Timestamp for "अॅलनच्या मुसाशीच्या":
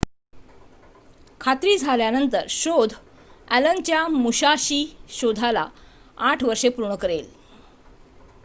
3.47-5.13